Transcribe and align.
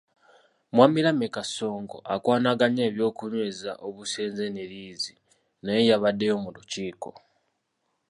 Mwami 0.73 0.99
Lameka 1.05 1.41
Ssonko 1.47 1.97
akwanaganya 2.15 2.83
eby'okunyweza 2.89 3.71
obusenze 3.87 4.45
ne 4.49 4.63
liizi 4.71 5.13
naye 5.65 5.81
yabaddeyo 5.89 6.35
mu 6.43 6.49
lukiiko. 6.55 7.11